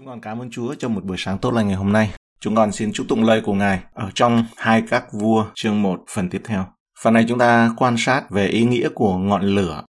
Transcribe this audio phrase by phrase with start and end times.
[0.00, 2.10] Chúng con cảm ơn Chúa cho một buổi sáng tốt lành ngày hôm nay.
[2.40, 6.04] Chúng con xin chúc tụng lời của Ngài ở trong hai các vua chương 1
[6.14, 6.66] phần tiếp theo.
[7.02, 9.82] Phần này chúng ta quan sát về ý nghĩa của ngọn lửa.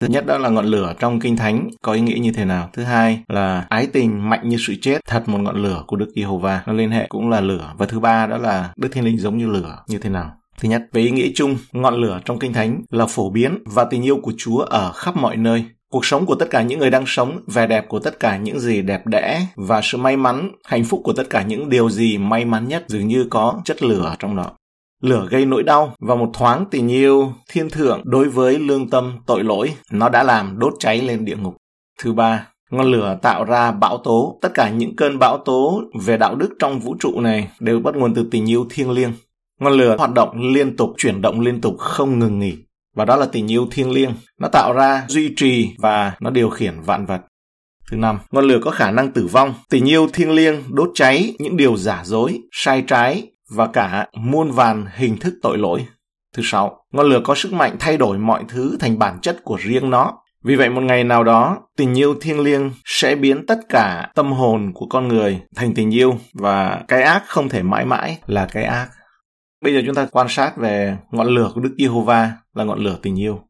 [0.00, 2.70] Thứ nhất đó là ngọn lửa trong Kinh Thánh có ý nghĩa như thế nào.
[2.72, 6.12] Thứ hai là ái tình mạnh như sự chết, thật một ngọn lửa của Đức
[6.16, 6.62] Giê-hô-va.
[6.66, 7.74] Nó liên hệ cũng là lửa.
[7.78, 10.32] Và thứ ba đó là Đức Thiên Linh giống như lửa như thế nào.
[10.58, 13.84] Thứ nhất, về ý nghĩa chung, ngọn lửa trong Kinh Thánh là phổ biến và
[13.84, 15.64] tình yêu của Chúa ở khắp mọi nơi.
[15.92, 18.60] Cuộc sống của tất cả những người đang sống, vẻ đẹp của tất cả những
[18.60, 22.18] gì đẹp đẽ và sự may mắn, hạnh phúc của tất cả những điều gì
[22.18, 24.50] may mắn nhất dường như có chất lửa trong đó.
[25.02, 29.18] Lửa gây nỗi đau và một thoáng tình yêu thiên thượng đối với lương tâm
[29.26, 31.56] tội lỗi, nó đã làm đốt cháy lên địa ngục.
[32.02, 34.38] Thứ ba, ngọn lửa tạo ra bão tố.
[34.42, 37.94] Tất cả những cơn bão tố về đạo đức trong vũ trụ này đều bắt
[37.94, 39.12] nguồn từ tình yêu thiêng liêng.
[39.60, 42.56] Ngọn lửa hoạt động liên tục, chuyển động liên tục, không ngừng nghỉ.
[42.96, 44.14] Và đó là tình yêu thiêng liêng.
[44.40, 47.20] Nó tạo ra, duy trì và nó điều khiển vạn vật.
[47.90, 49.54] Thứ năm, ngọn lửa có khả năng tử vong.
[49.70, 54.52] Tình yêu thiêng liêng đốt cháy những điều giả dối, sai trái và cả muôn
[54.52, 55.86] vàn hình thức tội lỗi.
[56.36, 59.56] Thứ sáu, ngọn lửa có sức mạnh thay đổi mọi thứ thành bản chất của
[59.60, 60.12] riêng nó.
[60.44, 64.32] Vì vậy một ngày nào đó, tình yêu thiêng liêng sẽ biến tất cả tâm
[64.32, 68.46] hồn của con người thành tình yêu và cái ác không thể mãi mãi là
[68.52, 68.88] cái ác.
[69.62, 72.98] Bây giờ chúng ta quan sát về ngọn lửa của Đức Giê-hô-va là ngọn lửa
[73.02, 73.40] tình yêu.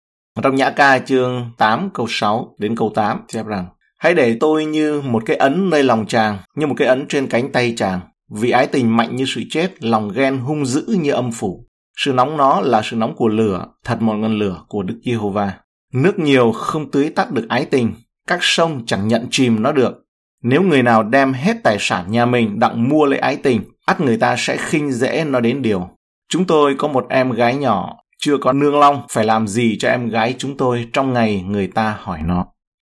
[0.42, 3.66] Trong Nhã ca chương 8 câu 6 đến câu 8 chép rằng
[3.98, 7.26] Hãy để tôi như một cái ấn nơi lòng chàng, như một cái ấn trên
[7.26, 8.00] cánh tay chàng.
[8.30, 11.66] Vì ái tình mạnh như sự chết, lòng ghen hung dữ như âm phủ.
[11.96, 15.52] Sự nóng nó là sự nóng của lửa, thật một ngọn lửa của Đức Giê-hô-va.
[15.92, 17.92] Nước nhiều không tưới tắt được ái tình,
[18.26, 19.94] các sông chẳng nhận chìm nó được.
[20.42, 24.00] Nếu người nào đem hết tài sản nhà mình đặng mua lấy ái tình, ắt
[24.00, 25.88] người ta sẽ khinh dễ nó đến điều.
[26.30, 29.88] Chúng tôi có một em gái nhỏ, chưa có nương long, phải làm gì cho
[29.88, 32.46] em gái chúng tôi trong ngày người ta hỏi nó.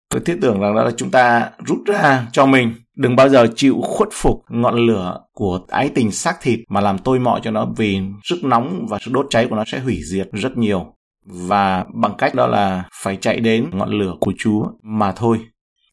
[0.09, 2.73] Tôi thiết tưởng rằng đó là chúng ta rút ra cho mình.
[2.97, 6.97] Đừng bao giờ chịu khuất phục ngọn lửa của ái tình xác thịt mà làm
[6.97, 9.99] tôi mọi cho nó vì sức nóng và sức đốt cháy của nó sẽ hủy
[10.03, 10.85] diệt rất nhiều.
[11.25, 15.39] Và bằng cách đó là phải chạy đến ngọn lửa của Chúa mà thôi.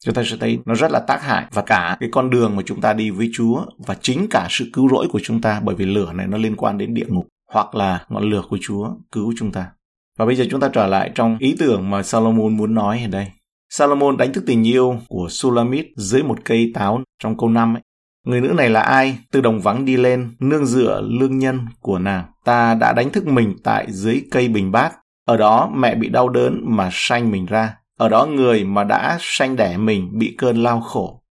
[0.05, 2.63] Chúng ta sẽ thấy nó rất là tác hại và cả cái con đường mà
[2.65, 5.75] chúng ta đi với Chúa và chính cả sự cứu rỗi của chúng ta bởi
[5.75, 8.89] vì lửa này nó liên quan đến địa ngục hoặc là ngọn lửa của Chúa
[9.11, 9.71] cứu chúng ta.
[10.17, 13.07] Và bây giờ chúng ta trở lại trong ý tưởng mà Salomon muốn nói ở
[13.07, 13.27] đây.
[13.69, 17.81] Salomon đánh thức tình yêu của Sulamit dưới một cây táo trong câu 5 ấy.
[18.25, 19.17] Người nữ này là ai?
[19.31, 22.25] Từ đồng vắng đi lên, nương dựa lương nhân của nàng.
[22.45, 24.93] Ta đã đánh thức mình tại dưới cây bình bát.
[25.25, 27.75] Ở đó mẹ bị đau đớn mà sanh mình ra.
[27.97, 31.21] Ở đó người mà đã sanh đẻ mình bị cơn lao khổ.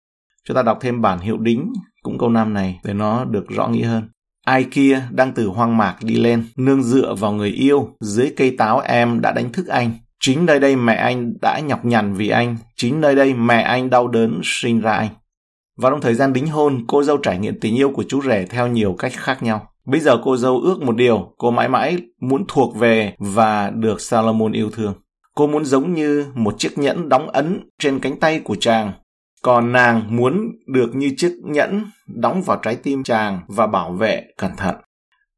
[0.45, 3.69] Chúng ta đọc thêm bản hiệu đính cũng câu 5 này để nó được rõ
[3.69, 4.09] nghĩa hơn.
[4.48, 8.54] Ai kia đang từ hoang mạc đi lên, nương dựa vào người yêu, dưới cây
[8.59, 9.91] táo em đã đánh thức anh.
[10.20, 13.91] Chính nơi đây mẹ anh đã nhọc nhằn vì anh, chính nơi đây mẹ anh
[13.91, 15.09] đau đớn sinh ra anh.
[15.76, 18.47] Vào trong thời gian đính hôn, cô dâu trải nghiệm tình yêu của chú rể
[18.50, 19.69] theo nhiều cách khác nhau.
[19.86, 24.00] Bây giờ cô dâu ước một điều, cô mãi mãi muốn thuộc về và được
[24.00, 24.94] Salomon yêu thương.
[25.34, 28.92] Cô muốn giống như một chiếc nhẫn đóng ấn trên cánh tay của chàng.
[29.43, 34.22] Còn nàng muốn được như chiếc nhẫn đóng vào trái tim chàng và bảo vệ
[34.38, 34.75] cẩn thận.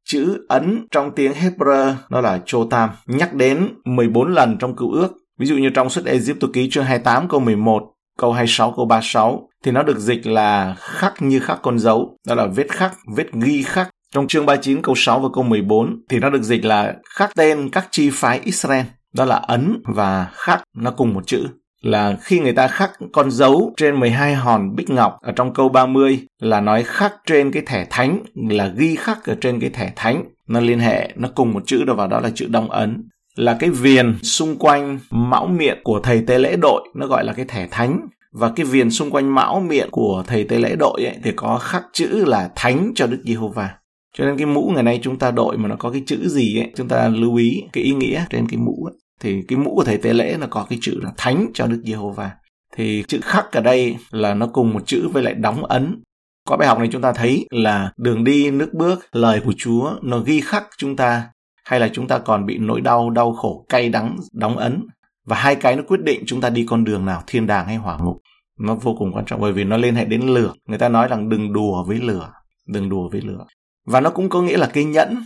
[0.05, 5.13] Chữ ấn trong tiếng Hebrew nó là Chotam, nhắc đến 14 lần trong cựu ước.
[5.39, 7.83] Ví dụ như trong suất Egypto ký chương 28 câu 11,
[8.17, 12.35] câu 26 câu 36 thì nó được dịch là khắc như khắc con dấu, đó
[12.35, 13.89] là vết khắc, vết ghi khắc.
[14.13, 17.69] Trong chương 39 câu 6 và câu 14 thì nó được dịch là khắc tên
[17.69, 21.47] các chi phái Israel, đó là ấn và khắc nó cùng một chữ
[21.81, 25.69] là khi người ta khắc con dấu trên 12 hòn bích ngọc ở trong câu
[25.69, 29.93] 30 là nói khắc trên cái thẻ thánh là ghi khắc ở trên cái thẻ
[29.95, 30.23] thánh.
[30.47, 33.09] Nó liên hệ nó cùng một chữ đó vào đó là chữ đông ấn.
[33.35, 37.33] Là cái viền xung quanh mão miệng của thầy tế lễ đội nó gọi là
[37.33, 37.99] cái thẻ thánh.
[38.31, 41.57] Và cái viền xung quanh mão miệng của thầy tế lễ đội ấy, thì có
[41.57, 43.69] khắc chữ là thánh cho Đức Giê-hô-va.
[44.17, 46.59] Cho nên cái mũ ngày nay chúng ta đội mà nó có cái chữ gì
[46.59, 49.75] ấy, chúng ta lưu ý cái ý nghĩa trên cái mũ ấy thì cái mũ
[49.75, 52.31] của thầy tế lễ là có cái chữ là thánh cho Đức Giê-hô-va.
[52.75, 56.03] Thì chữ khắc ở đây là nó cùng một chữ với lại đóng ấn.
[56.47, 59.91] Qua bài học này chúng ta thấy là đường đi nước bước, lời của Chúa
[60.01, 61.29] nó ghi khắc chúng ta
[61.65, 64.87] hay là chúng ta còn bị nỗi đau, đau khổ, cay đắng, đóng ấn.
[65.25, 67.75] Và hai cái nó quyết định chúng ta đi con đường nào, thiên đàng hay
[67.75, 68.17] hỏa ngục.
[68.59, 70.53] Nó vô cùng quan trọng bởi vì nó liên hệ đến lửa.
[70.67, 72.31] Người ta nói rằng đừng đùa với lửa,
[72.67, 73.45] đừng đùa với lửa.
[73.87, 75.23] Và nó cũng có nghĩa là cái nhẫn.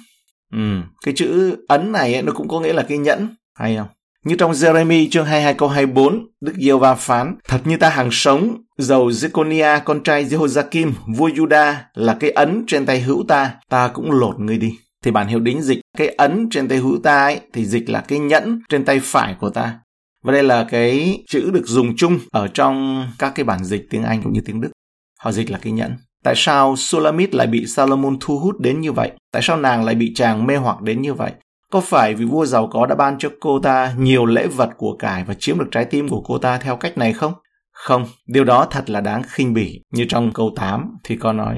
[0.54, 3.88] Ừ, cái chữ ấn này ấy, nó cũng có nghĩa là cái nhẫn hay không?
[4.26, 8.10] Như trong Jeremy chương 22 câu 24, Đức Diêu Va phán, thật như ta hàng
[8.12, 13.56] sống, dầu Zeconia con trai Jehoiakim, vua Juda là cái ấn trên tay hữu ta,
[13.70, 14.72] ta cũng lột ngươi đi.
[15.04, 18.02] Thì bản hiệu đính dịch cái ấn trên tay hữu ta ấy, thì dịch là
[18.02, 19.80] cái nhẫn trên tay phải của ta.
[20.24, 24.04] Và đây là cái chữ được dùng chung ở trong các cái bản dịch tiếng
[24.04, 24.72] Anh cũng như tiếng Đức.
[25.20, 25.96] Họ dịch là cái nhẫn.
[26.24, 29.12] Tại sao Sulamit lại bị Salomon thu hút đến như vậy?
[29.32, 31.32] Tại sao nàng lại bị chàng mê hoặc đến như vậy?
[31.76, 34.96] Có phải vì vua giàu có đã ban cho cô ta nhiều lễ vật của
[35.00, 37.34] cải và chiếm được trái tim của cô ta theo cách này không?
[37.72, 39.82] Không, điều đó thật là đáng khinh bỉ.
[39.94, 41.58] Như trong câu 8 thì có nói,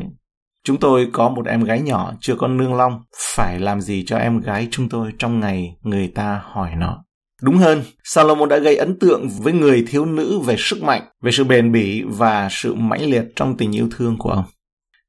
[0.64, 3.02] Chúng tôi có một em gái nhỏ chưa có nương long,
[3.36, 7.04] phải làm gì cho em gái chúng tôi trong ngày người ta hỏi nó.
[7.42, 11.32] Đúng hơn, Salomon đã gây ấn tượng với người thiếu nữ về sức mạnh, về
[11.32, 14.46] sự bền bỉ và sự mãnh liệt trong tình yêu thương của ông.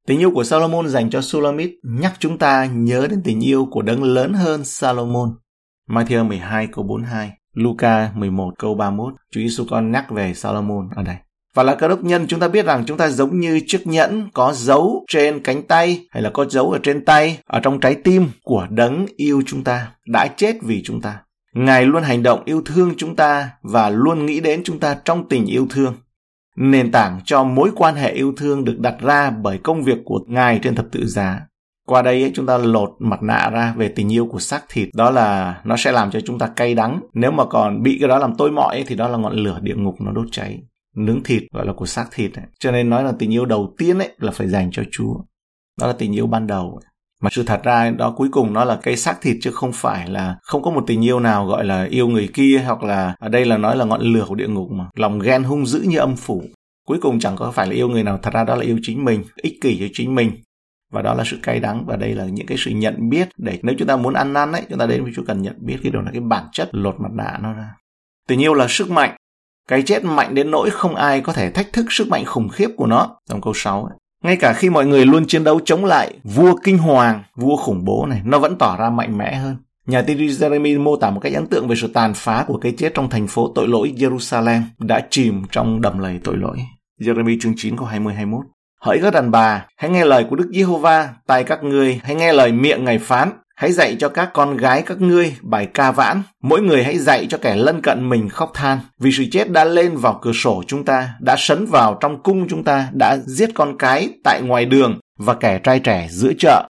[0.09, 3.81] Tình yêu của Salomon dành cho Sulamit nhắc chúng ta nhớ đến tình yêu của
[3.81, 5.29] đấng lớn hơn Salomon.
[5.89, 11.03] Matthew 12 câu 42, Luca 11 câu 31, Chúa Giêsu con nhắc về Salomon ở
[11.03, 11.15] đây.
[11.55, 14.29] Và là cơ đốc nhân chúng ta biết rằng chúng ta giống như chiếc nhẫn
[14.33, 17.95] có dấu trên cánh tay hay là có dấu ở trên tay, ở trong trái
[17.95, 21.17] tim của đấng yêu chúng ta, đã chết vì chúng ta.
[21.53, 25.29] Ngài luôn hành động yêu thương chúng ta và luôn nghĩ đến chúng ta trong
[25.29, 25.95] tình yêu thương.
[26.59, 30.19] Nền tảng cho mối quan hệ yêu thương được đặt ra bởi công việc của
[30.27, 31.41] Ngài trên thập tự giá.
[31.87, 34.89] Qua đây ấy, chúng ta lột mặt nạ ra về tình yêu của xác thịt.
[34.93, 36.99] Đó là nó sẽ làm cho chúng ta cay đắng.
[37.13, 39.59] Nếu mà còn bị cái đó làm tôi mọi ấy, thì đó là ngọn lửa
[39.61, 40.59] địa ngục nó đốt cháy.
[40.95, 42.33] Nướng thịt gọi là của xác thịt.
[42.35, 42.45] Ấy.
[42.59, 45.13] Cho nên nói là tình yêu đầu tiên ấy là phải dành cho Chúa.
[45.79, 46.79] Đó là tình yêu ban đầu.
[46.83, 46.89] Ấy
[47.21, 50.09] mà sự thật ra đó cuối cùng nó là cái xác thịt chứ không phải
[50.09, 53.29] là không có một tình yêu nào gọi là yêu người kia hoặc là, ở
[53.29, 54.85] đây là nói là ngọn lửa của địa ngục mà.
[54.95, 56.43] Lòng ghen hung dữ như âm phủ.
[56.87, 59.05] Cuối cùng chẳng có phải là yêu người nào, thật ra đó là yêu chính
[59.05, 60.31] mình, ích kỷ cho chính mình.
[60.91, 63.59] Và đó là sự cay đắng và đây là những cái sự nhận biết để
[63.63, 65.77] nếu chúng ta muốn ăn năn ấy, chúng ta đến với Chúa cần nhận biết
[65.83, 67.75] cái điều là cái bản chất lột mặt nạ nó ra.
[68.27, 69.15] Tình yêu là sức mạnh.
[69.67, 72.69] Cái chết mạnh đến nỗi không ai có thể thách thức sức mạnh khủng khiếp
[72.77, 73.19] của nó.
[73.29, 73.97] Trong câu 6 ấy.
[74.23, 77.85] Ngay cả khi mọi người luôn chiến đấu chống lại vua kinh hoàng, vua khủng
[77.85, 79.55] bố này, nó vẫn tỏ ra mạnh mẽ hơn.
[79.85, 82.57] Nhà tiên tri Jeremy mô tả một cách ấn tượng về sự tàn phá của
[82.57, 86.57] cái chết trong thành phố tội lỗi Jerusalem đã chìm trong đầm lầy tội lỗi.
[87.01, 88.41] Jeremy chương 9 câu 20-21
[88.81, 92.33] Hỡi các đàn bà, hãy nghe lời của Đức Giê-hô-va, tại các ngươi, hãy nghe
[92.33, 93.29] lời miệng Ngài phán,
[93.59, 96.21] Hãy dạy cho các con gái các ngươi bài ca vãn.
[96.43, 98.79] Mỗi người hãy dạy cho kẻ lân cận mình khóc than.
[98.99, 102.47] Vì sự chết đã lên vào cửa sổ chúng ta, đã sấn vào trong cung
[102.49, 106.67] chúng ta, đã giết con cái tại ngoài đường và kẻ trai trẻ giữa chợ.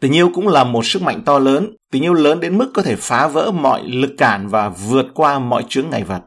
[0.00, 1.70] Tình yêu cũng là một sức mạnh to lớn.
[1.92, 5.38] Tình yêu lớn đến mức có thể phá vỡ mọi lực cản và vượt qua
[5.38, 6.22] mọi chướng ngại vật.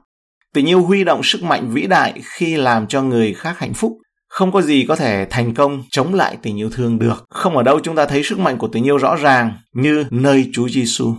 [0.53, 3.97] Tình yêu huy động sức mạnh vĩ đại khi làm cho người khác hạnh phúc
[4.29, 7.25] không có gì có thể thành công chống lại tình yêu thương được.
[7.29, 10.49] Không ở đâu chúng ta thấy sức mạnh của tình yêu rõ ràng như nơi
[10.53, 11.13] Chúa Giêsu.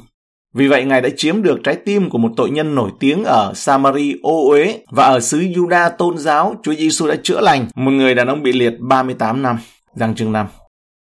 [0.55, 3.53] Vì vậy Ngài đã chiếm được trái tim của một tội nhân nổi tiếng ở
[3.55, 7.91] Samari ô uế và ở xứ Juda tôn giáo Chúa Giêsu đã chữa lành một
[7.91, 9.59] người đàn ông bị liệt 38 năm.
[9.95, 10.47] Giang chương 5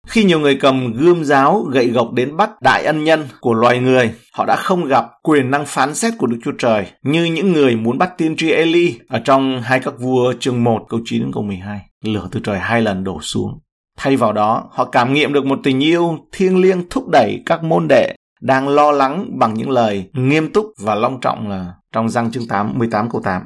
[0.09, 3.79] khi nhiều người cầm gươm giáo gậy gộc đến bắt đại ân nhân của loài
[3.79, 7.53] người, họ đã không gặp quyền năng phán xét của Đức Chúa Trời như những
[7.53, 11.21] người muốn bắt tiên tri Eli ở trong hai các vua chương 1 câu 9
[11.21, 11.81] đến câu 12.
[12.05, 13.59] Lửa từ trời hai lần đổ xuống.
[13.97, 17.65] Thay vào đó, họ cảm nghiệm được một tình yêu thiêng liêng thúc đẩy các
[17.65, 22.09] môn đệ đang lo lắng bằng những lời nghiêm túc và long trọng là trong
[22.09, 23.43] răng chương 8, 18 câu 8.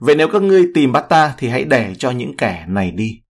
[0.00, 3.20] Vậy nếu các ngươi tìm bắt ta thì hãy để cho những kẻ này đi.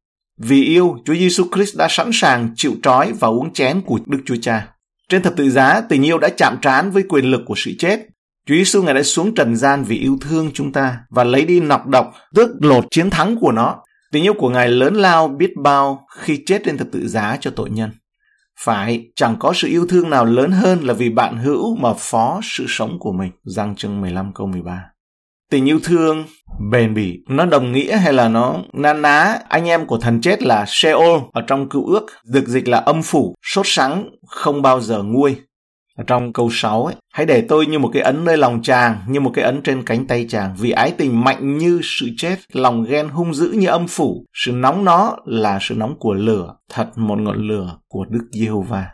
[0.40, 4.18] Vì yêu, Chúa Giêsu Christ đã sẵn sàng chịu trói và uống chén của Đức
[4.26, 4.68] Chúa Cha.
[5.08, 8.00] Trên thập tự giá, tình yêu đã chạm trán với quyền lực của sự chết.
[8.46, 11.60] Chúa Giêsu ngài đã xuống trần gian vì yêu thương chúng ta và lấy đi
[11.60, 13.76] nọc độc, tước lột chiến thắng của nó.
[14.14, 17.50] Tình yêu của ngài lớn lao biết bao khi chết trên thập tự giá cho
[17.50, 17.90] tội nhân.
[18.60, 22.40] Phải, chẳng có sự yêu thương nào lớn hơn là vì bạn hữu mà phó
[22.42, 23.30] sự sống của mình.
[23.44, 24.82] Giăng chương 15 câu 13
[25.50, 26.24] tình yêu thương
[26.70, 30.42] bền bỉ nó đồng nghĩa hay là nó na ná anh em của thần chết
[30.42, 34.80] là Sheol ở trong cựu ước được dịch là âm phủ sốt sắng không bao
[34.80, 35.36] giờ nguôi
[35.98, 38.98] ở trong câu 6 ấy, hãy để tôi như một cái ấn nơi lòng chàng,
[39.08, 42.36] như một cái ấn trên cánh tay chàng, vì ái tình mạnh như sự chết,
[42.52, 46.54] lòng ghen hung dữ như âm phủ, sự nóng nó là sự nóng của lửa,
[46.70, 48.86] thật một ngọn lửa của Đức Giê-hô-va.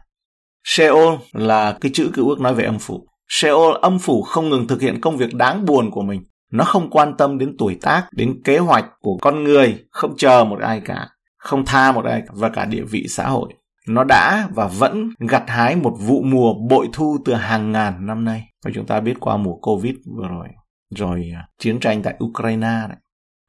[0.64, 3.06] Sheol là cái chữ cựu ước nói về âm phủ.
[3.28, 6.22] Sheol âm phủ không ngừng thực hiện công việc đáng buồn của mình.
[6.52, 10.44] Nó không quan tâm đến tuổi tác, đến kế hoạch của con người, không chờ
[10.44, 13.52] một ai cả, không tha một ai cả, và cả địa vị xã hội.
[13.88, 18.24] Nó đã và vẫn gặt hái một vụ mùa bội thu từ hàng ngàn năm
[18.24, 18.42] nay.
[18.64, 20.48] Và chúng ta biết qua mùa Covid vừa rồi,
[20.96, 22.96] rồi à, chiến tranh tại Ukraine đấy.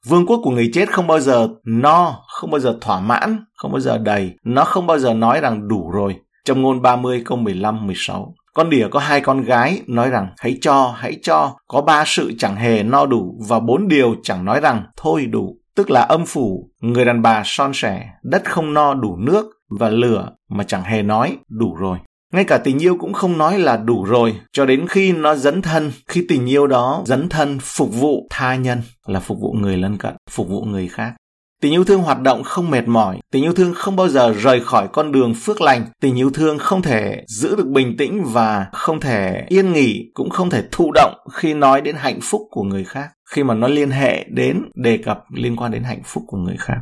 [0.07, 3.71] Vương quốc của người chết không bao giờ no, không bao giờ thỏa mãn, không
[3.71, 4.33] bao giờ đầy.
[4.45, 6.15] Nó không bao giờ nói rằng đủ rồi.
[6.45, 8.33] Trong ngôn 30 câu 15, 16.
[8.53, 12.33] Con đỉa có hai con gái nói rằng hãy cho, hãy cho, có ba sự
[12.37, 15.57] chẳng hề no đủ và bốn điều chẳng nói rằng thôi đủ.
[15.75, 19.45] Tức là âm phủ, người đàn bà son sẻ, đất không no đủ nước
[19.79, 21.97] và lửa mà chẳng hề nói đủ rồi.
[22.33, 25.61] Ngay cả tình yêu cũng không nói là đủ rồi, cho đến khi nó dấn
[25.61, 29.77] thân, khi tình yêu đó dấn thân phục vụ tha nhân, là phục vụ người
[29.77, 31.13] lân cận, phục vụ người khác.
[31.61, 34.59] Tình yêu thương hoạt động không mệt mỏi, tình yêu thương không bao giờ rời
[34.59, 38.65] khỏi con đường phước lành, tình yêu thương không thể giữ được bình tĩnh và
[38.71, 42.63] không thể yên nghỉ, cũng không thể thụ động khi nói đến hạnh phúc của
[42.63, 46.23] người khác, khi mà nó liên hệ đến đề cập liên quan đến hạnh phúc
[46.27, 46.77] của người khác.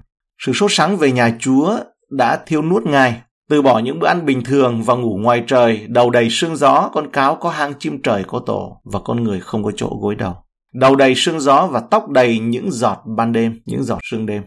[0.45, 4.25] Sự sốt sắng về nhà Chúa đã thiêu nuốt Ngài, từ bỏ những bữa ăn
[4.25, 8.01] bình thường và ngủ ngoài trời, đầu đầy sương gió, con cáo có hang chim
[8.01, 10.35] trời có tổ và con người không có chỗ gối đầu.
[10.73, 14.43] Đầu đầy sương gió và tóc đầy những giọt ban đêm, những giọt sương đêm.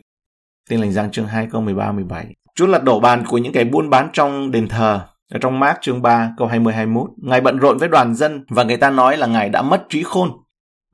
[0.71, 2.26] Tin lành Giang chương 2 câu 13 17.
[2.54, 5.00] Chúa lật đổ bàn của những kẻ buôn bán trong đền thờ.
[5.33, 8.64] Ở trong Mark chương 3 câu 20 21, Ngài bận rộn với đoàn dân và
[8.64, 10.31] người ta nói là Ngài đã mất trí khôn.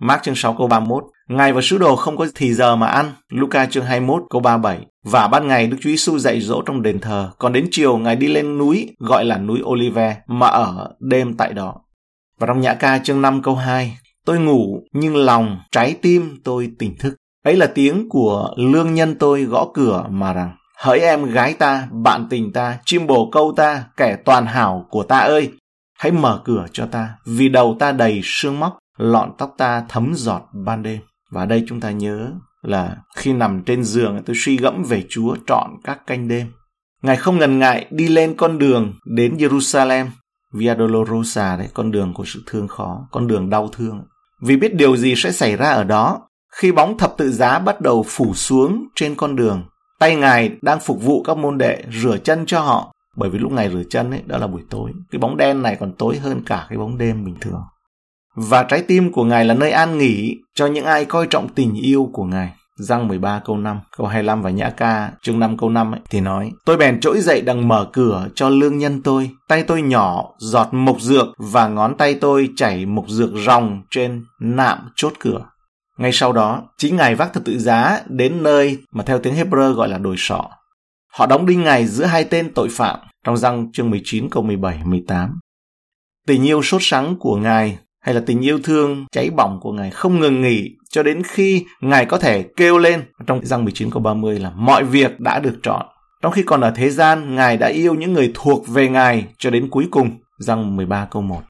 [0.00, 3.12] Mark chương 6 câu 31, Ngài và sứ đồ không có thì giờ mà ăn.
[3.28, 4.87] Luca chương 21 câu 37.
[5.04, 8.16] Và ban ngày Đức Chúa Giêsu dạy dỗ trong đền thờ, còn đến chiều Ngài
[8.16, 11.75] đi lên núi gọi là núi Olive mà ở đêm tại đó.
[12.38, 16.70] Và trong Nhã ca chương 5 câu 2, Tôi ngủ nhưng lòng, trái tim tôi
[16.78, 17.14] tỉnh thức.
[17.44, 21.88] Ấy là tiếng của lương nhân tôi gõ cửa mà rằng, hỡi em gái ta,
[21.92, 25.52] bạn tình ta, chim bồ câu ta, kẻ toàn hảo của ta ơi,
[25.99, 30.12] hãy mở cửa cho ta, vì đầu ta đầy sương móc, lọn tóc ta thấm
[30.14, 31.00] giọt ban đêm.
[31.30, 32.32] Và đây chúng ta nhớ
[32.62, 36.47] là khi nằm trên giường tôi suy gẫm về Chúa trọn các canh đêm.
[37.02, 40.06] Ngài không ngần ngại đi lên con đường đến Jerusalem,
[40.52, 44.02] Via Dolorosa đấy, con đường của sự thương khó, con đường đau thương.
[44.42, 47.80] Vì biết điều gì sẽ xảy ra ở đó, khi bóng thập tự giá bắt
[47.80, 49.64] đầu phủ xuống trên con đường,
[49.99, 53.52] tay Ngài đang phục vụ các môn đệ rửa chân cho họ, bởi vì lúc
[53.52, 54.92] Ngài rửa chân ấy, đó là buổi tối.
[55.11, 57.61] Cái bóng đen này còn tối hơn cả cái bóng đêm bình thường.
[58.40, 61.75] Và trái tim của Ngài là nơi an nghỉ cho những ai coi trọng tình
[61.75, 62.52] yêu của Ngài.
[62.76, 66.21] Răng 13 câu 5, câu 25 và Nhã ca chương 5 câu 5 ấy, thì
[66.21, 70.25] nói Tôi bèn trỗi dậy đằng mở cửa cho lương nhân tôi, tay tôi nhỏ,
[70.38, 75.40] giọt mộc dược và ngón tay tôi chảy mộc dược ròng trên nạm chốt cửa.
[75.97, 79.73] Ngay sau đó, chính Ngài vác thập tự giá đến nơi mà theo tiếng Hebrew
[79.73, 80.50] gọi là đồi sọ.
[81.12, 84.80] Họ đóng đinh Ngài giữa hai tên tội phạm trong răng chương 19 câu 17
[84.85, 85.38] 18.
[86.26, 89.90] Tình yêu sốt sắng của Ngài hay là tình yêu thương cháy bỏng của Ngài
[89.90, 94.02] không ngừng nghỉ cho đến khi Ngài có thể kêu lên trong răng 19 câu
[94.02, 95.87] 30 là mọi việc đã được chọn.
[96.23, 99.50] Trong khi còn ở thế gian, Ngài đã yêu những người thuộc về Ngài cho
[99.50, 100.11] đến cuối cùng.
[100.38, 101.40] Răng 13 câu 1.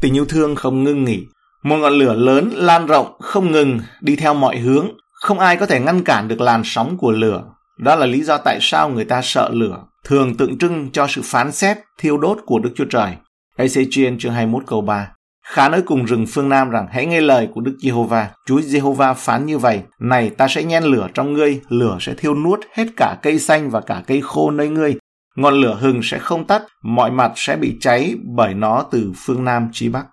[0.00, 1.24] Tình yêu thương không ngưng nghỉ.
[1.62, 4.88] Một ngọn lửa lớn lan rộng không ngừng đi theo mọi hướng.
[5.12, 7.44] Không ai có thể ngăn cản được làn sóng của lửa.
[7.78, 11.22] Đó là lý do tại sao người ta sợ lửa, thường tượng trưng cho sự
[11.24, 13.12] phán xét, thiêu đốt của Đức Chúa Trời.
[13.56, 15.12] Ezechiel chương 21 câu 3
[15.50, 18.30] Khá nói cùng rừng phương Nam rằng hãy nghe lời của Đức Giê-hô-va.
[18.46, 22.34] Chúa Giê-hô-va phán như vậy, này ta sẽ nhen lửa trong ngươi, lửa sẽ thiêu
[22.34, 24.96] nuốt hết cả cây xanh và cả cây khô nơi ngươi.
[25.36, 29.44] Ngọn lửa hừng sẽ không tắt, mọi mặt sẽ bị cháy bởi nó từ phương
[29.44, 30.06] Nam chí Bắc.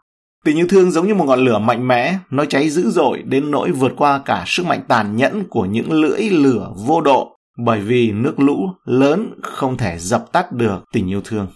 [0.45, 3.51] Tình yêu thương giống như một ngọn lửa mạnh mẽ, nó cháy dữ dội đến
[3.51, 7.79] nỗi vượt qua cả sức mạnh tàn nhẫn của những lưỡi lửa vô độ, bởi
[7.79, 11.47] vì nước lũ lớn không thể dập tắt được tình yêu thương.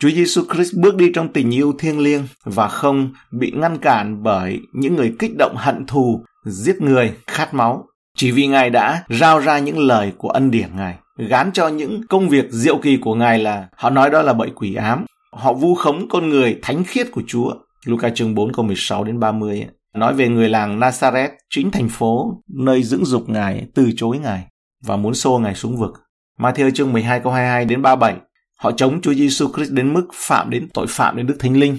[0.00, 4.22] Chúa Giêsu Christ bước đi trong tình yêu thiêng liêng và không bị ngăn cản
[4.22, 7.84] bởi những người kích động hận thù, giết người, khát máu.
[8.16, 12.00] Chỉ vì Ngài đã rao ra những lời của ân điển Ngài, gán cho những
[12.08, 15.04] công việc diệu kỳ của Ngài là họ nói đó là bậy quỷ ám.
[15.32, 17.52] Họ vu khống con người thánh khiết của Chúa.
[17.86, 22.42] Luca chương 4 câu 16 đến 30 nói về người làng Nazareth, chính thành phố
[22.48, 24.46] nơi dưỡng dục Ngài từ chối Ngài
[24.84, 25.92] và muốn xô Ngài xuống vực.
[26.38, 28.14] Matthew chương 12 câu 22 đến 37
[28.60, 31.78] Họ chống Chúa Giêsu Christ đến mức phạm đến tội phạm đến Đức Thánh Linh.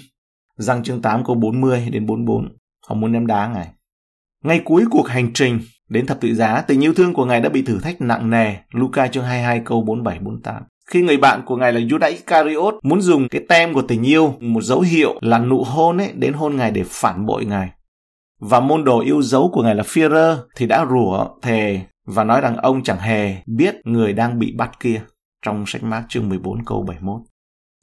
[0.58, 2.50] Răng chương 8 câu 40 đến 44.
[2.88, 3.68] Họ muốn ném đá Ngài.
[4.44, 5.60] Ngay cuối cuộc hành trình
[5.90, 8.56] đến thập tự giá, tình yêu thương của Ngài đã bị thử thách nặng nề.
[8.72, 10.64] Luca chương 22 câu 47 48.
[10.90, 14.36] Khi người bạn của Ngài là Judas Iscariot muốn dùng cái tem của tình yêu,
[14.40, 17.70] một dấu hiệu là nụ hôn ấy, đến hôn Ngài để phản bội Ngài.
[18.40, 22.42] Và môn đồ yêu dấu của Ngài là Führer thì đã rủa thề và nói
[22.42, 25.02] rằng ông chẳng hề biết người đang bị bắt kia
[25.46, 27.22] trong sách mát chương 14 câu 71.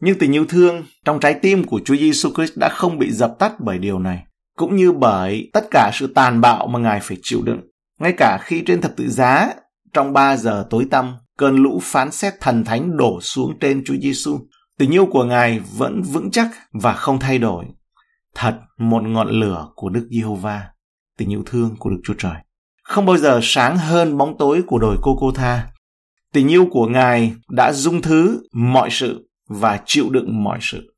[0.02, 3.38] Nhưng tình yêu thương trong trái tim của Chúa Giêsu Christ đã không bị dập
[3.38, 4.24] tắt bởi điều này,
[4.56, 7.60] cũng như bởi tất cả sự tàn bạo mà Ngài phải chịu đựng.
[8.00, 9.48] Ngay cả khi trên thập tự giá,
[9.92, 13.96] trong 3 giờ tối tăm, cơn lũ phán xét thần thánh đổ xuống trên Chúa
[14.02, 14.38] Giêsu,
[14.78, 17.64] tình yêu của Ngài vẫn vững chắc và không thay đổi.
[18.34, 20.66] Thật một ngọn lửa của Đức Giê-hô-va,
[21.18, 22.36] tình yêu thương của Đức Chúa Trời.
[22.82, 25.66] Không bao giờ sáng hơn bóng tối của đồi Cô Cô Tha,
[26.34, 30.94] Tình yêu của Ngài đã dung thứ mọi sự và chịu đựng mọi sự.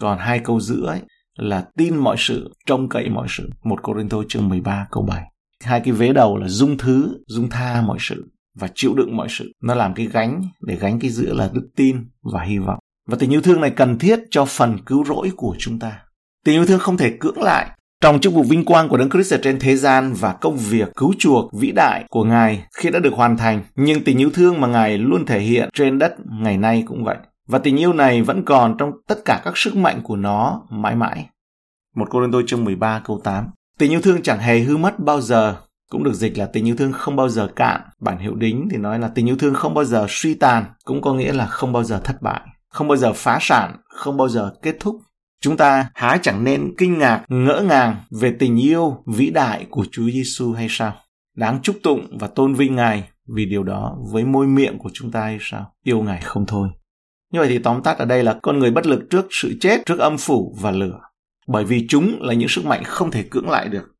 [0.00, 1.00] Còn hai câu giữa ấy
[1.38, 3.50] là tin mọi sự, trông cậy mọi sự.
[3.64, 5.22] Một Corinto chương 13 câu 7.
[5.64, 9.28] Hai cái vế đầu là dung thứ, dung tha mọi sự và chịu đựng mọi
[9.30, 9.52] sự.
[9.62, 12.78] Nó làm cái gánh để gánh cái giữa là đức tin và hy vọng.
[13.08, 16.00] Và tình yêu thương này cần thiết cho phần cứu rỗi của chúng ta.
[16.44, 17.70] Tình yêu thương không thể cưỡng lại
[18.04, 20.88] trong chức vụ vinh quang của Đấng Christ ở trên thế gian và công việc
[20.96, 24.60] cứu chuộc vĩ đại của Ngài khi đã được hoàn thành, nhưng tình yêu thương
[24.60, 27.16] mà Ngài luôn thể hiện trên đất ngày nay cũng vậy.
[27.48, 30.96] Và tình yêu này vẫn còn trong tất cả các sức mạnh của nó mãi
[30.96, 31.28] mãi.
[31.96, 33.46] Một cô đơn tôi chương 13 câu 8
[33.78, 35.56] Tình yêu thương chẳng hề hư mất bao giờ,
[35.90, 37.80] cũng được dịch là tình yêu thương không bao giờ cạn.
[38.00, 41.02] Bản hiệu đính thì nói là tình yêu thương không bao giờ suy tàn, cũng
[41.02, 44.28] có nghĩa là không bao giờ thất bại, không bao giờ phá sản, không bao
[44.28, 44.96] giờ kết thúc.
[45.44, 49.84] Chúng ta há chẳng nên kinh ngạc, ngỡ ngàng về tình yêu vĩ đại của
[49.92, 50.96] Chúa Giêsu hay sao?
[51.36, 55.10] Đáng chúc tụng và tôn vinh Ngài vì điều đó với môi miệng của chúng
[55.10, 55.72] ta hay sao?
[55.82, 56.68] Yêu Ngài không thôi.
[57.32, 59.86] Như vậy thì tóm tắt ở đây là con người bất lực trước sự chết,
[59.86, 61.00] trước âm phủ và lửa.
[61.48, 63.94] Bởi vì chúng là những sức mạnh không thể cưỡng lại được.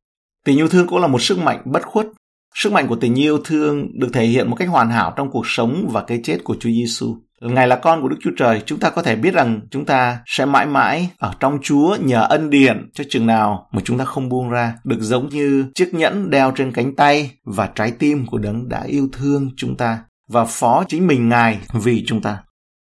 [0.45, 2.07] Tình yêu thương cũng là một sức mạnh bất khuất.
[2.55, 5.47] Sức mạnh của tình yêu thương được thể hiện một cách hoàn hảo trong cuộc
[5.47, 7.17] sống và cái chết của Chúa Giêsu.
[7.41, 10.19] Ngài là con của Đức Chúa Trời, chúng ta có thể biết rằng chúng ta
[10.27, 14.05] sẽ mãi mãi ở trong Chúa nhờ ân điển cho chừng nào mà chúng ta
[14.05, 18.27] không buông ra, được giống như chiếc nhẫn đeo trên cánh tay và trái tim
[18.27, 19.99] của đấng đã yêu thương chúng ta
[20.29, 22.39] và phó chính mình Ngài vì chúng ta.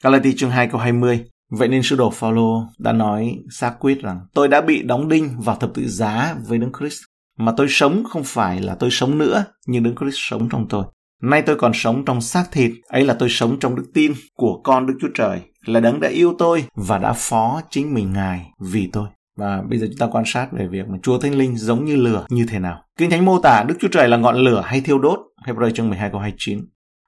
[0.03, 4.19] Galati chương 2 câu 20 Vậy nên sư đồ Phaolô đã nói xác quyết rằng
[4.33, 6.99] tôi đã bị đóng đinh vào thập tự giá với Đấng Christ
[7.37, 10.85] mà tôi sống không phải là tôi sống nữa nhưng Đấng Christ sống trong tôi.
[11.21, 14.61] Nay tôi còn sống trong xác thịt, ấy là tôi sống trong đức tin của
[14.63, 18.45] con Đức Chúa Trời, là đấng đã yêu tôi và đã phó chính mình Ngài
[18.59, 19.07] vì tôi.
[19.37, 21.95] Và bây giờ chúng ta quan sát về việc mà Chúa Thánh Linh giống như
[21.95, 22.83] lửa như thế nào.
[22.97, 25.89] Kinh Thánh mô tả Đức Chúa Trời là ngọn lửa hay thiêu đốt, Hebrew chương
[25.89, 26.59] 12 câu 29.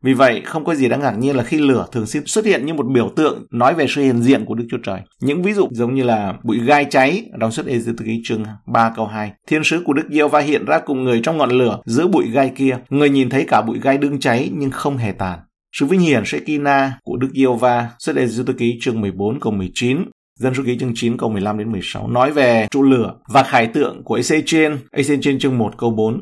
[0.03, 2.65] Vì vậy, không có gì đáng ngạc nhiên là khi lửa thường xuyên xuất hiện
[2.65, 4.99] như một biểu tượng nói về sự hiện diện của Đức Chúa Trời.
[5.21, 8.43] Những ví dụ giống như là bụi gai cháy trong suất ê từ ký chương
[8.65, 9.31] 3 câu 2.
[9.47, 12.29] Thiên sứ của Đức Giêsu va hiện ra cùng người trong ngọn lửa giữa bụi
[12.31, 12.77] gai kia.
[12.89, 15.39] Người nhìn thấy cả bụi gai đương cháy nhưng không hề tàn.
[15.75, 19.53] Sự vinh hiển Shekinah của Đức Giêsu va xuất ê từ ký chương 14 câu
[19.53, 20.05] 19
[20.39, 23.67] Dân số ký chương 9 câu 15 đến 16 nói về trụ lửa và khải
[23.67, 26.21] tượng của EC trên, EC trên chương 1 câu 4.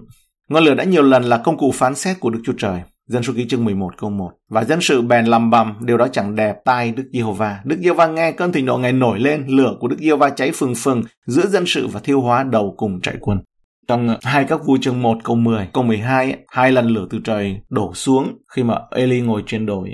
[0.49, 2.81] Ngọn lửa đã nhiều lần là công cụ phán xét của Đức Chúa Trời.
[3.07, 4.31] Dân số ký chương 11 câu 1.
[4.49, 7.61] Và dân sự bèn lầm bầm, điều đó chẳng đẹp tai Đức Giê-hô-va.
[7.63, 10.73] Đức Giê-hô-va nghe cơn thịnh nộ ngày nổi lên, lửa của Đức Giê-hô-va cháy phừng
[10.77, 13.39] phừng giữa dân sự và thiêu hóa đầu cùng trại quân.
[13.87, 17.59] Trong hai các vua chương 1 câu 10, câu 12, hai lần lửa từ trời
[17.69, 19.93] đổ xuống khi mà Eli ngồi trên đồi.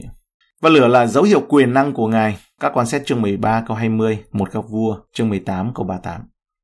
[0.61, 2.37] Và lửa là dấu hiệu quyền năng của Ngài.
[2.61, 6.21] Các quan xét chương 13 câu 20, một các vua chương 18 câu 38.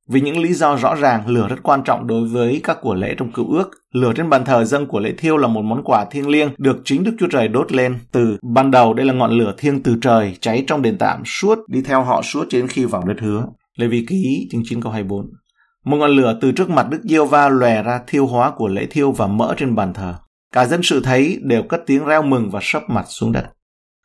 [0.08, 3.14] Vì những lý do rõ ràng, lửa rất quan trọng đối với các của lễ
[3.18, 3.70] trong cựu ước.
[3.92, 6.76] Lửa trên bàn thờ dâng của lễ thiêu là một món quà thiêng liêng được
[6.84, 8.94] chính Đức Chúa Trời đốt lên từ ban đầu.
[8.94, 12.22] Đây là ngọn lửa thiêng từ trời cháy trong đền tạm suốt đi theo họ
[12.22, 13.46] suốt đến khi vào đất hứa.
[13.76, 15.26] Lê Vi Ký chương 9 câu 24.
[15.84, 18.86] Một ngọn lửa từ trước mặt Đức Giêsu va lòe ra thiêu hóa của lễ
[18.90, 20.14] thiêu và mỡ trên bàn thờ.
[20.52, 23.44] Cả dân sự thấy đều cất tiếng reo mừng và sấp mặt xuống đất.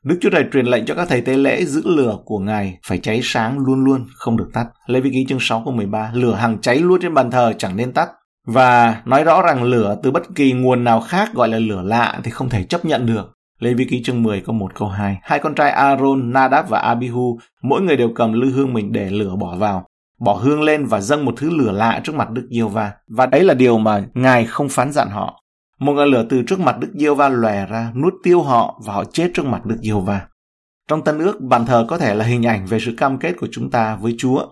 [0.03, 2.97] Đức Chúa Trời truyền lệnh cho các thầy tế lễ giữ lửa của Ngài phải
[2.97, 4.65] cháy sáng luôn luôn, không được tắt.
[4.87, 7.77] Lê Vi Ký chương 6 câu 13, lửa hàng cháy luôn trên bàn thờ chẳng
[7.77, 8.09] nên tắt.
[8.47, 12.19] Và nói rõ rằng lửa từ bất kỳ nguồn nào khác gọi là lửa lạ
[12.23, 13.33] thì không thể chấp nhận được.
[13.59, 15.17] Lê Vi Ký chương 10 câu 1 câu 2.
[15.21, 19.09] Hai con trai Aaron, Nadab và Abihu, mỗi người đều cầm lư hương mình để
[19.09, 19.85] lửa bỏ vào.
[20.19, 23.25] Bỏ hương lên và dâng một thứ lửa lạ trước mặt Đức Giêsu va Và
[23.25, 25.42] đấy là điều mà Ngài không phán dặn họ.
[25.83, 28.93] Một ngọn lửa từ trước mặt Đức Diêu va lòe ra, nuốt tiêu họ và
[28.93, 30.21] họ chết trước mặt Đức Diêu va.
[30.89, 33.47] Trong Tân ước, bàn thờ có thể là hình ảnh về sự cam kết của
[33.51, 34.45] chúng ta với Chúa.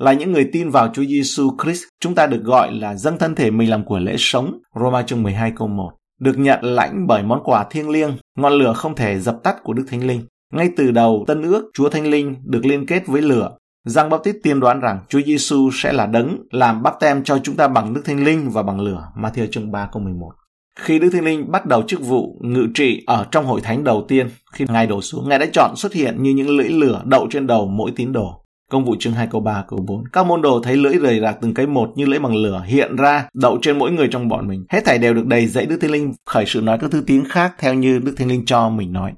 [0.00, 3.34] Là những người tin vào Chúa Giêsu Christ, chúng ta được gọi là dâng thân
[3.34, 5.90] thể mình làm của lễ sống, Roma chương 12 câu 1.
[6.20, 9.72] Được nhận lãnh bởi món quà thiêng liêng, ngọn lửa không thể dập tắt của
[9.72, 10.26] Đức Thánh Linh.
[10.52, 13.50] Ngay từ đầu Tân ước, Chúa Thánh Linh được liên kết với lửa.
[13.84, 17.56] Giang Baptist tiên đoán rằng Chúa Giêsu sẽ là đấng làm báp tem cho chúng
[17.56, 19.08] ta bằng Đức Thánh Linh và bằng lửa.
[19.16, 20.32] Matthew chương 3 câu 11.
[20.76, 24.04] Khi Đức Thánh Linh bắt đầu chức vụ ngự trị ở trong hội thánh đầu
[24.08, 27.26] tiên, khi Ngài đổ xuống, Ngài đã chọn xuất hiện như những lưỡi lửa đậu
[27.30, 28.42] trên đầu mỗi tín đồ.
[28.70, 30.04] Công vụ chương 2 câu 3 câu 4.
[30.12, 32.96] Các môn đồ thấy lưỡi rời rạc từng cái một như lưỡi bằng lửa hiện
[32.96, 34.64] ra đậu trên mỗi người trong bọn mình.
[34.68, 37.24] Hết thảy đều được đầy dẫy Đức Thánh Linh khởi sự nói các thứ tiếng
[37.28, 39.12] khác theo như Đức Thánh Linh cho mình nói.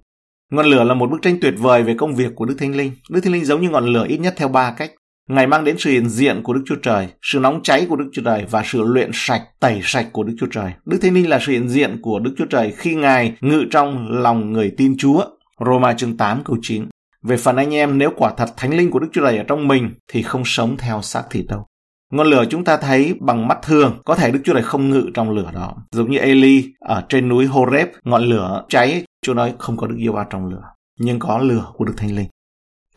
[0.52, 2.92] Ngọn lửa là một bức tranh tuyệt vời về công việc của Đức Thánh Linh.
[3.10, 4.92] Đức Thánh Linh giống như ngọn lửa ít nhất theo ba cách.
[5.28, 8.10] Ngài mang đến sự hiện diện của Đức Chúa Trời, sự nóng cháy của Đức
[8.12, 10.72] Chúa Trời và sự luyện sạch, tẩy sạch của Đức Chúa Trời.
[10.84, 14.08] Đức Thánh Linh là sự hiện diện của Đức Chúa Trời khi Ngài ngự trong
[14.10, 15.24] lòng người tin Chúa.
[15.66, 16.86] Roma chương 8 câu 9.
[17.22, 19.68] Về phần anh em, nếu quả thật Thánh Linh của Đức Chúa Trời ở trong
[19.68, 21.66] mình thì không sống theo xác thịt đâu.
[22.12, 25.10] Ngọn lửa chúng ta thấy bằng mắt thường, có thể Đức Chúa Trời không ngự
[25.14, 25.76] trong lửa đó.
[25.92, 29.96] Giống như Eli ở trên núi Horeb, ngọn lửa cháy, Chúa nói không có Đức
[29.98, 30.62] Yêu Va trong lửa,
[31.00, 32.28] nhưng có lửa của Đức Thánh Linh.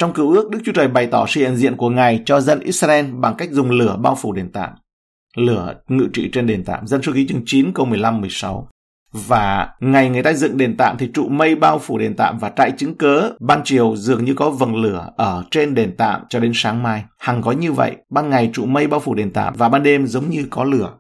[0.01, 2.59] Trong cựu ước, Đức Chúa Trời bày tỏ sự hiện diện của Ngài cho dân
[2.59, 4.69] Israel bằng cách dùng lửa bao phủ đền tạm.
[5.37, 6.87] Lửa ngự trị trên đền tạm.
[6.87, 8.63] Dân số ký chương 9 câu 15-16.
[9.13, 12.49] Và ngày người ta dựng đền tạm thì trụ mây bao phủ đền tạm và
[12.49, 13.31] trại chứng cớ.
[13.39, 17.03] Ban chiều dường như có vầng lửa ở trên đền tạm cho đến sáng mai.
[17.19, 20.07] Hằng có như vậy, ban ngày trụ mây bao phủ đền tạm và ban đêm
[20.07, 20.93] giống như có lửa.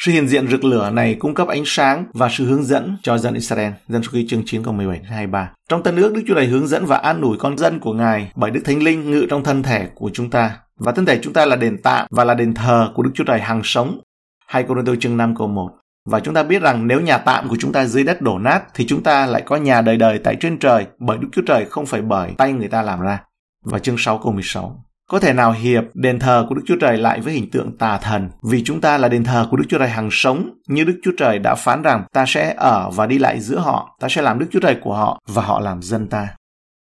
[0.00, 3.18] Sự hiện diện rực lửa này cung cấp ánh sáng và sự hướng dẫn cho
[3.18, 3.72] dân Israel.
[3.88, 5.52] Dân số ký chương 9 câu 17 23.
[5.68, 8.32] Trong tân ước, Đức Chúa Trời hướng dẫn và an ủi con dân của Ngài
[8.34, 10.56] bởi Đức Thánh Linh ngự trong thân thể của chúng ta.
[10.76, 13.24] Và thân thể chúng ta là đền tạm và là đền thờ của Đức Chúa
[13.24, 14.00] Trời hàng sống.
[14.46, 15.70] Hai Cô tôi chương 5 câu 1.
[16.10, 18.62] Và chúng ta biết rằng nếu nhà tạm của chúng ta dưới đất đổ nát
[18.74, 21.64] thì chúng ta lại có nhà đời đời tại trên trời bởi Đức Chúa Trời
[21.64, 23.22] không phải bởi tay người ta làm ra.
[23.64, 24.84] Và chương 6 câu 16.
[25.10, 27.98] Có thể nào hiệp đền thờ của Đức Chúa Trời lại với hình tượng tà
[27.98, 31.00] thần vì chúng ta là đền thờ của Đức Chúa Trời hằng sống như Đức
[31.02, 34.22] Chúa Trời đã phán rằng ta sẽ ở và đi lại giữa họ, ta sẽ
[34.22, 36.28] làm Đức Chúa Trời của họ và họ làm dân ta.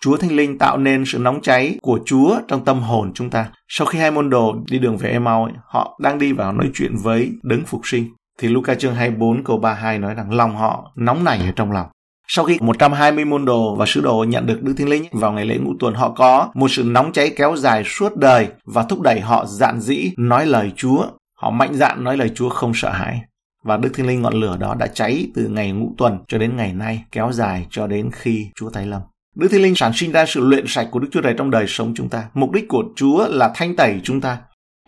[0.02, 3.46] Chúa Thánh Linh tạo nên sự nóng cháy của Chúa trong tâm hồn chúng ta.
[3.68, 6.96] Sau khi hai môn đồ đi đường về Emau, họ đang đi vào nói chuyện
[6.96, 8.08] với đấng phục sinh.
[8.38, 11.86] Thì Luca chương 24 câu 32 nói rằng lòng họ nóng nảy ở trong lòng.
[12.28, 15.46] Sau khi 120 môn đồ và sứ đồ nhận được Đức Thánh Linh vào ngày
[15.46, 19.00] lễ ngũ tuần, họ có một sự nóng cháy kéo dài suốt đời và thúc
[19.00, 21.06] đẩy họ dạn dĩ nói lời Chúa.
[21.40, 23.20] Họ mạnh dạn nói lời Chúa không sợ hãi.
[23.64, 26.56] Và Đức Thánh Linh ngọn lửa đó đã cháy từ ngày ngũ tuần cho đến
[26.56, 29.02] ngày nay, kéo dài cho đến khi Chúa tái lâm.
[29.36, 31.64] Đức Thánh Linh sản sinh ra sự luyện sạch của Đức Chúa Trời trong đời
[31.68, 32.24] sống chúng ta.
[32.34, 34.38] Mục đích của Chúa là thanh tẩy chúng ta.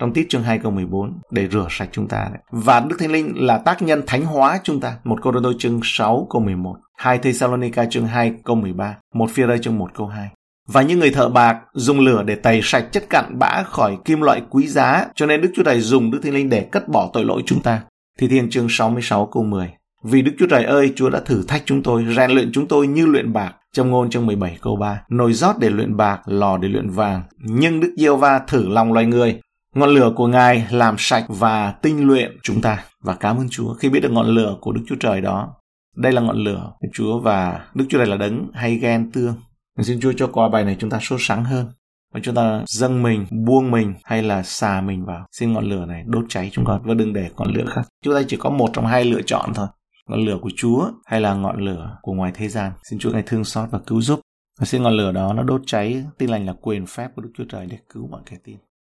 [0.00, 2.28] Trong tiết chương 2 câu 14 để rửa sạch chúng ta.
[2.32, 2.42] Đấy.
[2.50, 4.96] Và Đức Thánh Linh là tác nhân thánh hóa chúng ta.
[5.04, 6.76] Một câu đôi chương 6 câu 11.
[6.96, 8.96] 2 Thessalonica chương 2 câu 13.
[9.14, 10.28] Một phi rơi chương 1 câu 2.
[10.68, 14.20] Và những người thợ bạc dùng lửa để tẩy sạch chất cặn bã khỏi kim
[14.20, 17.10] loại quý giá, cho nên Đức Chúa Trời dùng Đức Thánh Linh để cất bỏ
[17.12, 17.82] tội lỗi chúng ta.
[18.18, 19.70] Thi Thiên chương 66 câu 10.
[20.04, 22.86] Vì Đức Chúa Trời ơi, Chúa đã thử thách chúng tôi, rèn luyện chúng tôi
[22.86, 23.54] như luyện bạc.
[23.72, 27.22] Trong ngôn chương 17 câu 3, nồi rót để luyện bạc, lò để luyện vàng.
[27.38, 29.40] Nhưng Đức Diêu Va thử lòng loài người.
[29.76, 32.84] Ngọn lửa của Ngài làm sạch và tinh luyện chúng ta.
[33.02, 35.54] Và cảm ơn Chúa khi biết được ngọn lửa của Đức Chúa Trời đó.
[35.96, 39.34] Đây là ngọn lửa của Chúa và Đức Chúa Trời là đấng hay ghen tương.
[39.82, 41.66] Xin Chúa cho qua bài này chúng ta sốt sáng hơn
[42.14, 45.26] và chúng ta dâng mình, buông mình hay là xà mình vào.
[45.32, 47.82] Xin ngọn lửa này đốt cháy chúng con và đừng để ngọn lửa khác.
[48.04, 49.66] Chúng ta chỉ có một trong hai lựa chọn thôi
[50.08, 52.72] ngọn lửa của Chúa hay là ngọn lửa của ngoài thế gian.
[52.90, 54.20] Xin Chúa ngài thương xót và cứu giúp.
[54.60, 57.30] Và xin ngọn lửa đó nó đốt cháy tin lành là quyền phép của Đức
[57.38, 58.56] Chúa Trời để cứu mọi kẻ tin.